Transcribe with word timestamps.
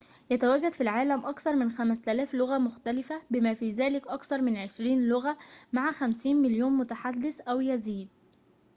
يتواجد 0.29 0.69
في 0.71 0.81
العالم 0.81 1.25
أكثر 1.25 1.55
من 1.55 1.71
5000 1.71 2.33
لغة 2.35 2.57
مختلفة 2.57 3.21
بما 3.31 3.53
في 3.53 3.71
ذلك 3.71 4.07
أكثر 4.07 4.41
من 4.41 4.57
عشرين 4.57 5.07
لغة 5.07 5.37
مع 5.73 5.91
50 5.91 6.35
مليون 6.35 6.71
متحدث 6.77 7.39
أو 7.41 7.61
يزيد 7.61 8.07